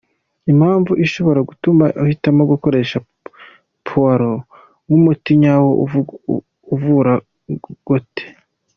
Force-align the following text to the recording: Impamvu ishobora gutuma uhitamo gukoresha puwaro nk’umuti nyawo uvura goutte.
Impamvu 0.51 0.91
ishobora 1.05 1.39
gutuma 1.49 1.85
uhitamo 2.03 2.41
gukoresha 2.51 2.97
puwaro 3.85 4.31
nk’umuti 4.85 5.31
nyawo 5.41 5.69
uvura 6.75 7.13
goutte. 7.87 8.25